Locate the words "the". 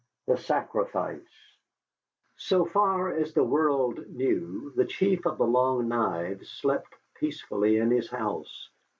0.25-0.35, 3.35-3.43, 4.75-4.85, 5.37-5.45